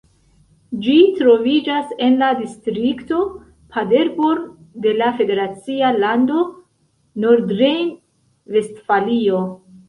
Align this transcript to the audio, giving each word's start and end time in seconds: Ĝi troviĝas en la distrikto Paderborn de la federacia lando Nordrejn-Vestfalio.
Ĝi 0.85 0.93
troviĝas 1.17 1.91
en 2.05 2.15
la 2.21 2.29
distrikto 2.39 3.19
Paderborn 3.75 4.47
de 4.87 4.95
la 5.03 5.11
federacia 5.21 5.93
lando 6.05 6.41
Nordrejn-Vestfalio. 7.27 9.45